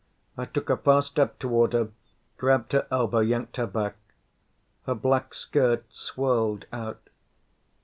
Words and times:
I 0.35 0.45
took 0.45 0.71
a 0.71 0.77
fast 0.77 1.09
step 1.09 1.37
toward 1.37 1.73
her, 1.73 1.89
grabbed 2.37 2.71
her 2.71 2.87
elbow, 2.89 3.19
yanked 3.19 3.57
her 3.57 3.67
back. 3.67 3.97
Her 4.87 4.95
black 4.95 5.35
skirt 5.35 5.85
swirled 5.93 6.65
out. 6.73 7.07